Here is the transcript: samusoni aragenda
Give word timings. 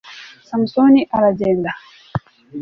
samusoni 0.47 1.01
aragenda 1.15 1.71